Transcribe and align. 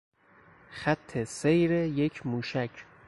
خط 0.71 1.23
سیر 1.23 1.71
یک 1.71 2.25
موشک 2.27 2.85